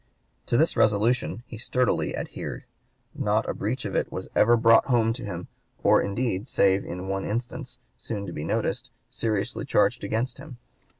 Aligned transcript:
To 0.47 0.57
this 0.57 0.75
resolution 0.75 1.43
he 1.45 1.59
sturdily 1.59 2.15
adhered. 2.17 2.63
Not 3.13 3.47
a 3.47 3.53
breach 3.53 3.85
of 3.85 3.95
it 3.95 4.11
was 4.11 4.29
ever 4.35 4.57
brought 4.57 4.85
home 4.85 5.13
to 5.13 5.23
him, 5.23 5.47
or 5.83 6.01
indeed 6.01 6.47
save 6.47 6.83
in 6.83 7.07
one 7.07 7.23
instance 7.23 7.77
soon 7.97 8.25
to 8.25 8.33
be 8.33 8.43
noticed 8.43 8.89
seriously 9.11 9.63
charged 9.63 10.03
against 10.03 10.39
him. 10.39 10.57